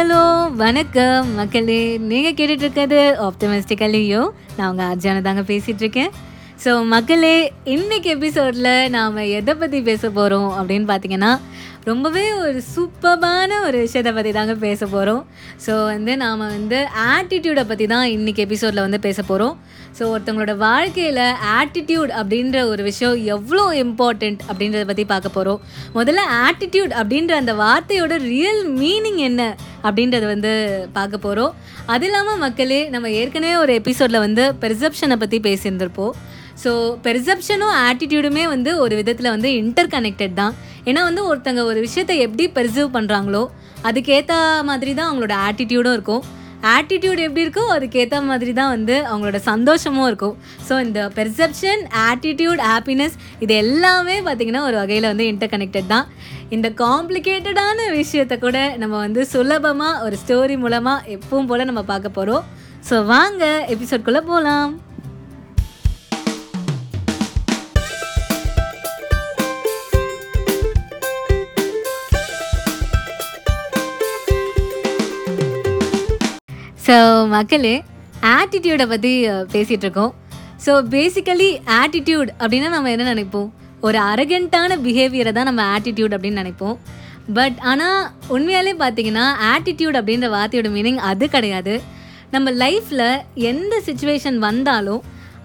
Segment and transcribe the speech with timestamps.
[0.00, 1.34] Hello வணக்கம்.
[1.34, 3.16] மக்களே நீங்கள் கேட்டுட்டு இருக்கிறது
[4.56, 6.10] நான் உங்கள் அர்ஜான தாங்க பேசிகிட்ருக்கேன்
[6.64, 11.38] ஸோ மக்களே இன்னைக்கு எபிசோடில் நாம் எதை பற்றி பேச போகிறோம் அப்படின்னு பார்த்தீங்கன்னா
[11.88, 15.22] ரொம்பவே ஒரு சூப்பரான ஒரு விஷயத்தை பற்றி தாங்க பேச போகிறோம்
[15.66, 19.54] ஸோ வந்து நாம் வந்து ஆட்டிடியூடை பற்றி தான் இன்றைக்கி எபிசோடில் வந்து பேச போகிறோம்
[19.98, 21.22] ஸோ ஒருத்தவங்களோட வாழ்க்கையில்
[21.58, 25.62] ஆட்டிடியூட் அப்படின்ற ஒரு விஷயம் எவ்வளோ இம்பார்ட்டண்ட் அப்படின்றத பற்றி பார்க்க போகிறோம்
[25.94, 29.42] முதல்ல ஆட்டிடியூட் அப்படின்ற அந்த வார்த்தையோட ரியல் மீனிங் என்ன
[29.82, 30.52] அப்படின்றத வந்து
[30.92, 31.54] பார்க்க போகிறோம்
[31.86, 36.12] அது இல்லாமல் மக்களே நம்ம ஏற்கனவே ஒரு எபிசோடில் வந்து பெர்செப்ஷனை பற்றி பேசியிருந்திருப்போம்.
[36.64, 36.70] ஸோ
[37.02, 40.54] பெர்செப்ஷனும் ஆட்டிடியூடுமே வந்து ஒரு விதத்தில் வந்து இன்டர் கனெக்டட் தான்.
[40.88, 43.42] ஏன்னா வந்து ஒருத்தங்க ஒரு விஷயத்தை எப்படி பெர்சீவ் பண்ணுறாங்களோ
[43.88, 44.34] அதுக்கேற்ற
[44.68, 46.22] மாதிரி தான் அவங்களோட ஆட்டிடியூடும் இருக்கும்.
[46.74, 50.34] ஆட்டிடியூட் எப்படி இருக்கோ அதுக்கேற்ற மாதிரி தான் வந்து அவங்களோட சந்தோஷமும் இருக்கும்.
[50.68, 56.08] ஸோ இந்த பெர்செப்ஷன் ஆட்டிடியூட் ஹாப்பினஸ் இது எல்லாமே பார்த்திங்கன்னா ஒரு வகையில் வந்து இன்டர் கனெக்டட் தான்.
[56.56, 62.44] இந்த காம்ப்ளிகேட்டடான விஷயத்த கூட நம்ம வந்து சுலபமாக ஒரு ஸ்டோரி மூலமாக எப்பவும் போல் நம்ம பார்க்க போகிறோம்
[62.90, 64.70] ஸோ வாங்க எபிசோட்குள்ளே போகலாம்
[76.90, 77.00] ஸோ
[77.32, 77.72] மக்களே
[78.36, 79.10] ஆட்டிடியூடை பற்றி
[79.52, 80.12] பேசிகிட்டு இருக்கோம்
[80.64, 81.48] ஸோ பேசிக்கலி
[81.80, 83.46] ஆட்டிடியூட் அப்படின்னா நம்ம என்ன நினைப்போம்?
[83.86, 86.74] ஒரு அரகண்ட்டான பிஹேவியரை தான் நம்ம ஆட்டிடியூட் அப்படின்னு நினைப்போம்.
[87.36, 88.00] பட் ஆனால்
[88.34, 91.74] உண்மையாலே பார்த்தீங்கன்னா ஆட்டிடியூட் அப்படின்ற வார்த்தையோட மீனிங் அது கிடையாது.
[92.34, 93.06] நம்ம லைஃப்பில்
[93.50, 95.02] எந்த சுச்சுவேஷன் வந்தாலும்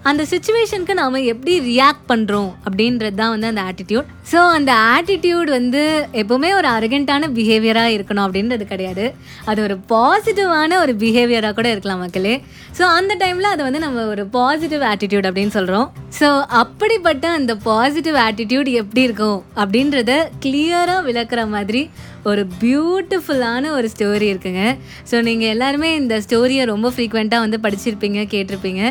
[0.08, 5.82] அந்த சுச்சுவேஷனுக்கு நாம் எப்படி ரியாக்ட் பண்ணுறோம் அப்படின்றது தான் வந்து அந்த ஆட்டிடியூட் ஸோ அந்த ஆட்டிடியூட் வந்து
[6.20, 9.04] எப்போவுமே ஒரு அரகண்ட்டான பிஹேவியராக இருக்கணும் அப்படின்றது கிடையாது.
[9.50, 12.34] அது ஒரு பாசிட்டிவான ஒரு பிஹேவியராக கூட இருக்கலாம் மக்களே.
[12.78, 15.88] ஸோ அந்த டைமில் அதை வந்து நம்ம ஒரு பாசிட்டிவ் ஆட்டிடியூட் அப்படின்னு சொல்கிறோம்
[16.20, 16.28] ஸோ
[16.62, 20.12] அப்படிப்பட்ட அந்த பாசிட்டிவ் ஆட்டிடியூட் எப்படி இருக்கும் அப்படின்றத
[20.44, 21.82] கிளியராக விளக்குற மாதிரி
[22.30, 24.62] ஒரு பியூட்டிஃபுல்லான ஒரு ஸ்டோரி இருக்குங்க.
[25.10, 28.82] ஸோ நீங்கள் எல்லாருமே இந்த ஸ்டோரியை ரொம்ப ஃப்ரீக்வெண்ட்டாக வந்து படிச்சிருப்பீங்க கேட்டிருப்பீங்க.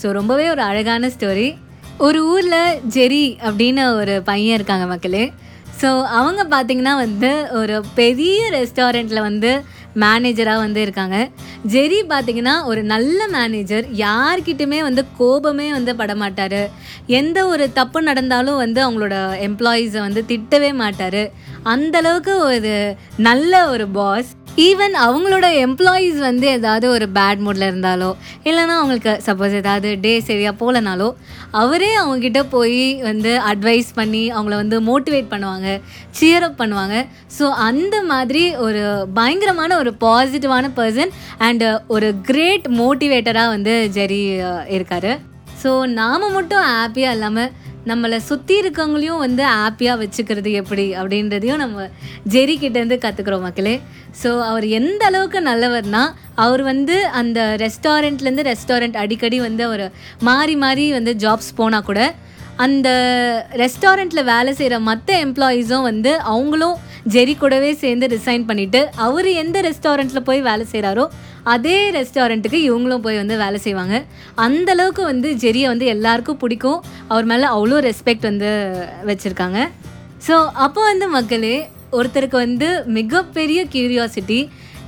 [0.00, 1.48] ஸோ ரொம்பவே ஒரு அழகான ஸ்டோரி
[2.06, 5.24] ஒரு ஊரில் ஜெரி அப்படின்னு ஒரு பையன் இருக்காங்க மக்களே.
[5.80, 7.30] ஸோ அவங்க பார்த்திங்கன்னா வந்து
[7.60, 9.50] ஒரு பெரிய ரெஸ்டாரண்ட்டில் வந்து
[10.02, 11.18] மேனேஜராக வந்து இருக்காங்க.
[11.74, 16.60] ஜெரி பார்த்திங்கன்னா ஒரு நல்ல மேனேஜர் யார்கிட்டுமே வந்து கோபமே வந்து படமாட்டார்.
[17.20, 19.16] எந்த ஒரு தப்பு நடந்தாலும் வந்து அவங்களோட
[19.48, 21.22] எம்ப்ளாயீஸை வந்து திட்டவே மாட்டார்.
[21.74, 22.74] அந்தளவுக்கு ஒரு
[23.28, 24.32] நல்ல ஒரு பாஸ்
[24.64, 28.08] ஈவன் அவங்களோட எம்ப்ளாயீஸ் வந்து ஏதாவது ஒரு பேட் மூடில் இருந்தாலோ
[28.48, 31.08] இல்லைனா அவங்களுக்கு சப்போஸ் ஏதாவது டே சரியாக போகலனாலோ
[31.62, 35.68] அவரே அவங்கக்கிட்ட போய் வந்து அட்வைஸ் பண்ணி அவங்கள வந்து மோட்டிவேட் பண்ணுவாங்க
[36.18, 36.96] சியரப் பண்ணுவாங்க.
[37.38, 38.82] ஸோ அந்த மாதிரி ஒரு
[39.18, 41.14] பயங்கரமான ஒரு பாசிட்டிவான பர்சன்
[41.48, 44.20] அண்டு ஒரு கிரேட் மோட்டிவேட்டராக வந்து ஜெரி
[44.76, 45.12] இருக்கார்.
[45.62, 47.52] ஸோ நாம் மட்டும் ஹாப்பியாக இல்லாமல்
[47.90, 51.84] நம்மளை சுற்றி இருக்கவங்களையும் வந்து ஹாப்பியாக வச்சுக்கிறது எப்படி அப்படின்றதையும் நம்ம
[52.34, 53.74] ஜெரி கிட்டேருந்து கற்றுக்குறோம் மக்களே.
[54.22, 56.02] ஸோ அவர் எந்த அளவுக்கு நல்லவர்னா
[56.44, 59.84] அவர் வந்து அந்த ரெஸ்டாரண்ட்லேருந்து ரெஸ்டாரண்ட் அடிக்கடி வந்து அவர்
[60.28, 62.00] மாறி மாறி வந்து ஜாப்ஸ் போனால் கூட
[62.64, 62.88] அந்த
[63.62, 66.76] ரெஸ்டாரண்ட்டில் வேலை செய்கிற மற்ற எம்ப்ளாயீஸும் வந்து அவங்களும்
[67.14, 71.04] ஜெரி கூடவே சேர்ந்து ரிசைன் பண்ணிவிட்டு அவர் எந்த ரெஸ்டாரண்ட்டில் போய் வேலை செய்கிறாரோ
[71.54, 73.96] அதே ரெஸ்டாரண்ட்டுக்கு இவங்களும் போய் வந்து வேலை செய்வாங்க.
[74.46, 76.80] அந்தளவுக்கு வந்து ஜெரியை வந்து எல்லாருக்கும் பிடிக்கும்.
[77.12, 78.50] அவர் மேலே அவ்வளோ ரெஸ்பெக்ட் வந்து
[79.10, 79.60] வச்சுருக்காங்க.
[80.26, 80.36] ஸோ
[80.66, 81.56] அப்போ வந்து மக்களே
[81.98, 82.68] ஒருத்தருக்கு வந்து
[82.98, 84.40] மிகப்பெரிய கியூரியாசிட்டி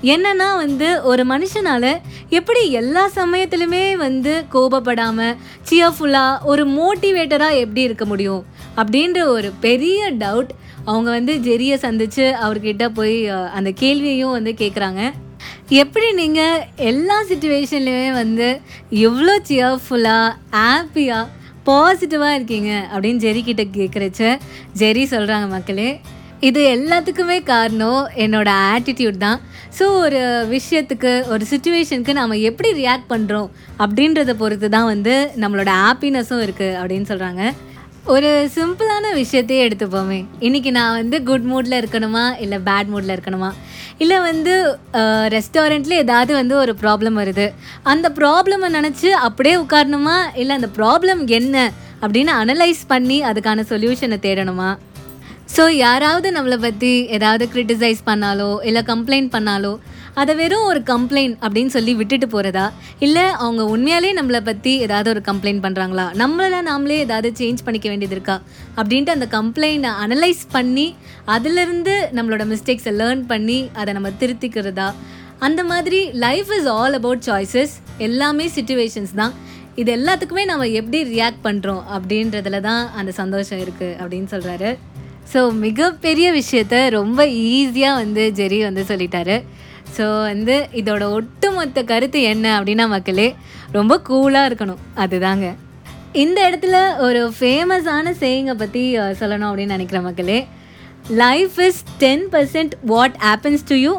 [0.03, 5.37] என்னன்னா வந்து ஒரு மனுஷனால் எப்படி எல்லா சமயத்துலையுமே வந்து கோபப்படாமல்
[5.71, 8.45] சியர்ஃபுல்லாக ஒரு மோட்டிவேட்டராக எப்படி இருக்க முடியும்?
[8.77, 10.49] அப்படின்ற ஒரு பெரிய டவுட்
[10.85, 15.13] அவங்க வந்து ஜெரியை சந்தித்து அவர்கிட்ட போய் அந்த கேள்வியையும் வந்து கேட்குறாங்க
[15.69, 18.61] எப்படி நீங்கள் எல்லா சுச்சுவேஷன்லேயுமே வந்து
[18.91, 21.27] எவ்வளோ சியர்ஃபுல்லாக ஹாப்பியாக
[21.67, 24.39] பாசிட்டிவாக இருக்கீங்க அப்படின்னு ஜெரி கிட்ட கேட்குறச்ச
[24.79, 26.01] ஜெரி சொல்கிறாங்க மக்களே.
[26.47, 29.39] இது எல்லாத்துக்குமே காரணம் என்னோட ஆட்டிடியூட் தான்.
[29.79, 30.21] ஸோ ஒரு
[30.53, 33.49] விஷயத்துக்கு ஒரு சுச்சுவேஷனுக்கு நாம் எப்படி ரியாக்ட் பண்ணுறோம்
[33.85, 37.43] அப்படின்றத பொறுத்து தான் வந்து நம்மளோட ஹாப்பினஸும் இருக்குது அப்படின்னு சொல்கிறாங்க
[38.15, 40.21] ஒரு சிம்பிளான விஷயத்தையே எடுத்துப்போமே.
[40.47, 42.25] இன்றைக்கி நான் வந்து குட் மூடில் இருக்கணுமா?
[42.45, 43.51] இல்லை பேட் மூடில் இருக்கணுமா?
[44.05, 44.55] இல்லை வந்து
[45.37, 47.47] ரெஸ்டாரண்ட்டில் ஏதாவது வந்து ஒரு ப்ராப்ளம் வருது.
[47.93, 50.19] அந்த ப்ராப்ளமை நினச்சி அப்படியே உட்காரணுமா?
[50.43, 51.57] இல்லை அந்த ப்ராப்ளம் என்ன?
[52.03, 54.71] அப்படின்னு அனலைஸ் பண்ணி அதுக்கான சொல்யூஷனை தேடணுமா?
[55.57, 59.71] ஸோ யாராவது நம்மளை பற்றி ஏதாவது க்ரிட்டிசைஸ் பண்ணாலோ இல்லை கம்ப்ளைண்ட் பண்ணாலோ
[60.15, 62.65] அதை வெறும் ஒரு கம்ப்ளைண்ட் அப்படின்னு சொல்லி விட்டுட்டு போகிறதா
[62.99, 68.17] இல்லை அவங்க உண்மையாலே நம்மளை பற்றி ஏதாவது ஒரு கம்ப்ளைண்ட் பண்ணுறாங்களா நம்மளை நாமளே ஏதாவது சேஞ்ச் பண்ணிக்க வேண்டியது
[68.17, 68.37] இருக்கா?
[68.77, 70.87] அப்படின்ட்டு அந்த கம்ப்ளைண்ட்டை அனலைஸ் பண்ணி
[71.25, 74.89] அதிலிருந்து நம்மளோட மிஸ்டேக்ஸை லேர்ன் பண்ணி அதை நம்ம திருத்திக்கிறதா?
[75.39, 79.35] அந்த மாதிரி life is all about choices எல்லாமே சுச்சுவேஷன்ஸ் தான்.
[79.77, 84.71] இது எல்லாத்துக்குமே நம்ம எப்படி ரியாக்ட் பண்ணுறோம் அப்படின்றதுல தான் அந்த சந்தோஷம் இருக்குது அப்படின்னு சொல்கிறாரு
[85.33, 87.21] ஸோ மிகப்பெரிய விஷயத்த ரொம்ப
[87.55, 89.37] ஈஸியாக வந்து ஜெரி வந்து சொல்லிட்டாரு.
[89.97, 93.27] ஸோ வந்து இதோட ஒட்டுமொத்த கருத்து என்ன அப்படின்னா மக்களே
[93.77, 94.83] ரொம்ப கூலாக இருக்கணும்.
[95.05, 95.47] அதுதாங்க.
[96.23, 96.77] இந்த இடத்துல
[97.07, 98.83] ஒரு ஃபேமஸான சேயிங்கை பற்றி
[99.21, 100.39] சொல்லணும் அப்படின்னு நினைக்கிறேன் மக்களே
[101.23, 103.93] life is ten percent what happens to you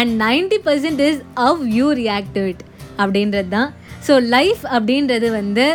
[0.00, 2.62] and ninety percent is how you react to it
[3.02, 3.70] அப்படின்றது தான்.
[4.08, 5.66] ஸோ லைஃப் அப்படின்றது வந்து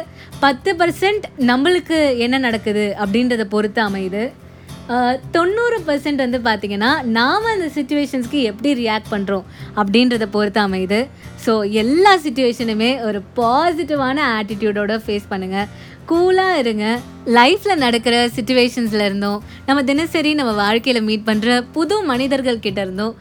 [0.46, 4.24] பத்து பர்சன்ட் நம்மளுக்கு என்ன நடக்குது அப்படின்றத பொறுத்து அமையுது.
[5.32, 9.46] தொண்ணூறு பர்சன்ட் வந்து பார்த்திங்கன்னா நாம் அந்த சுச்சுவேஷன்ஸ்க்கு எப்படி ரியாக்ட் பண்ணுறோம்
[9.76, 11.00] அப்படின்றத பொறுத்து அமையுது
[11.46, 15.70] ஸோ எல்லா சுச்சுவேஷனுமே ஒரு பாசிட்டிவான ஆட்டிடியூடோட ஃபேஸ் பண்ணுங்கள்
[16.10, 16.86] கூலாக இருங்க.
[17.38, 23.16] லைஃப்பில் நடக்கிற சுச்சுவேஷன்ஸில் இருந்தும் நம்ம தினசரி நம்ம வாழ்க்கையில் மீட் பண்ணுற புது மனிதர்கள் கிட்ட இருந்தும்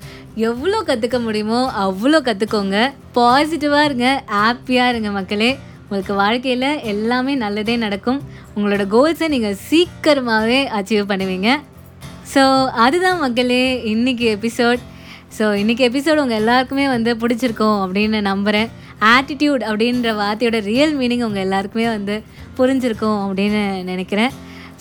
[0.49, 2.78] எவ்வளோ கற்றுக்க முடியுமோ அவ்வளோ கற்றுக்கோங்க
[3.14, 5.50] பாசிட்டிவாக இருங்க ஹாப்பியாக இருங்க மக்களே.
[5.90, 8.19] உங்களுக்கு வாழ்க்கையில் எல்லாமே நல்லதே நடக்கும்.
[8.56, 11.48] உங்களோட கோல்ஸை நீங்கள் சீக்கிரமாகவே அச்சீவ் பண்ணுவீங்க.
[12.32, 12.42] ஸோ
[12.84, 14.82] அதுதான் மக்களே இன்னைக்கு எபிசோட்
[15.38, 18.70] ஸோ இன்றைக்கி எபிசோட் உங்கள் எல்லாருக்குமே வந்து பிடிச்சிருக்கும் அப்படின்னு நம்புகிறேன்
[19.14, 22.16] ஆட்டிடியூட் அப்படின்ற வார்த்தையோட ரியல் மீனிங் உங்கள் எல்லாருக்குமே வந்து
[22.58, 24.32] புரிஞ்சிருக்கும் அப்படின்னு நினைக்கிறேன்.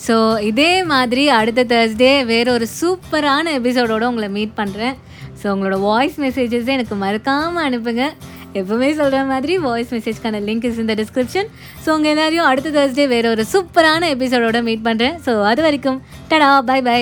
[0.06, 0.15] ஸோ
[0.51, 4.97] இதே மாதிரி அடுத்த தேர்ஸ்டே வேற ஒரு சூப்பரான எபிசோடோடு உங்களை மீட் பண்ணுறேன்
[5.41, 8.06] ஸோ உங்களோட வாய்ஸ் மெசேஜஸை எனக்கு மறக்காமல் அனுப்புங்க.
[8.56, 11.50] எப்பவுமே சொல்கிற மாதிரி வாய்ஸ் மெசேஜ்க்கான லிங்க் இஸ் இந்த டிஸ்கிரிப்ஷன்
[11.86, 16.00] ஸோ உங்கள் எல்லாரையும் அடுத்த தேர்ஸ்டே வேற ஒரு சூப்பரான எபிசோடோட மீட் பண்ணுறேன் ஸோ அது வரைக்கும்
[16.30, 17.01] டடா பை பை